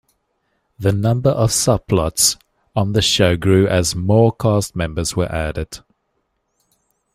[0.79, 2.35] The number of subplots
[2.75, 5.77] on the show grew as more cast members were added.